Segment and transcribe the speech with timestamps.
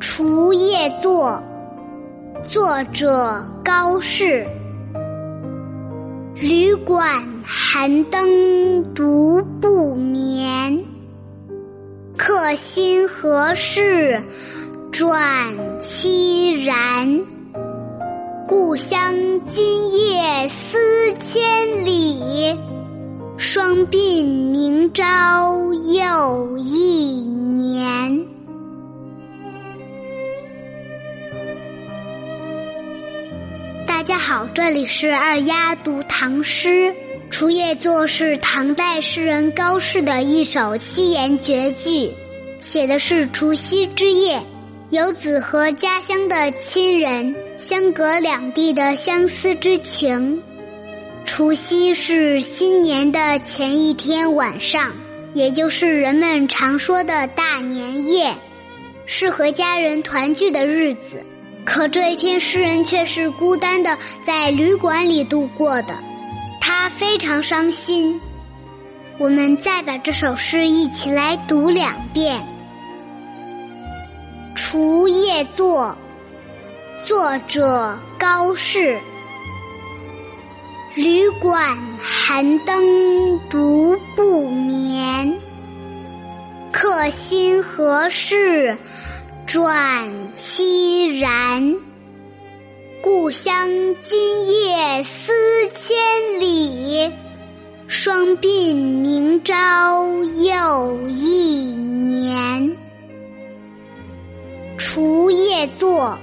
[0.00, 1.40] 除夜作，
[2.42, 4.46] 作者高适。
[6.34, 10.82] 旅馆寒灯独不眠，
[12.16, 14.18] 客心何事
[14.90, 17.20] 转凄然。
[18.48, 20.78] 故乡今夜思
[21.18, 22.58] 千里，
[23.36, 27.20] 双鬓明朝又一
[27.54, 28.29] 年。
[34.00, 36.88] 大家好，这里是二丫读唐诗。
[37.28, 42.10] 《除夜作》是唐代诗人高适的一首七言绝句，
[42.58, 44.40] 写的是除夕之夜，
[44.88, 50.42] 游子和家乡的亲人相隔两地的相思之情。
[51.26, 54.94] 除夕是新年的前一天晚上，
[55.34, 58.34] 也就是人们常说的大年夜，
[59.04, 61.22] 是和家人团聚的日子。
[61.72, 65.96] 可这一天，诗人却是孤单的在旅馆里度过的，
[66.60, 68.20] 他非常伤心。
[69.18, 72.40] 我们再把这首诗一起来读两遍。
[74.56, 75.96] 《除夜作》，
[77.06, 78.98] 作者高适。
[80.96, 85.38] 旅馆寒灯独不眠，
[86.72, 88.76] 客心何事？
[89.46, 91.74] 转凄然，寒
[93.02, 93.68] 故乡
[94.00, 95.32] 今夜思
[95.74, 95.96] 千
[96.38, 97.10] 里，
[97.88, 100.06] 双鬓明朝
[100.44, 102.68] 又一年。
[104.78, 106.16] 《除夜作》，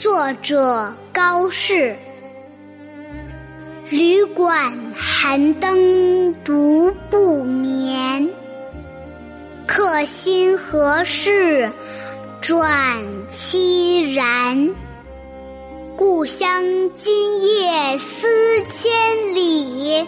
[0.00, 1.96] 作者高适。
[3.90, 8.30] 旅馆寒灯独不眠，
[9.66, 11.68] 客心何事？
[12.42, 14.68] 转凄然，
[15.96, 16.64] 故乡
[16.96, 18.26] 今夜思
[18.68, 18.90] 千
[19.32, 20.04] 里，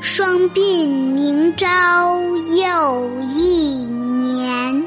[0.00, 2.20] 双鬓明朝
[2.56, 4.84] 又一年。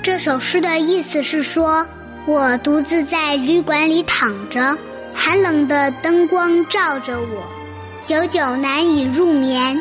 [0.00, 1.84] 这首诗的意思是说，
[2.24, 4.78] 我独自在旅馆里躺着，
[5.12, 7.42] 寒冷的灯光照着我，
[8.04, 9.76] 久久难以入眠。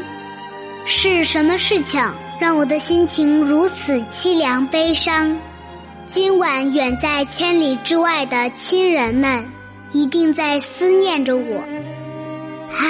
[0.86, 2.04] 是什么事情？
[2.44, 5.34] 让我的心情如此凄凉悲伤。
[6.10, 9.50] 今晚远在千里之外的亲人们，
[9.94, 11.64] 一定在思念着我。
[12.70, 12.86] 唉，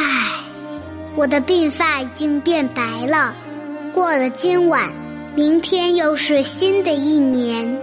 [1.16, 3.36] 我的鬓发已经变白了。
[3.94, 4.92] 过了今晚，
[5.36, 7.80] 明天又是新的一年。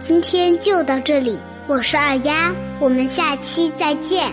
[0.00, 1.36] 今天就到这里，
[1.66, 2.50] 我是二丫，
[2.80, 4.32] 我们下期再见。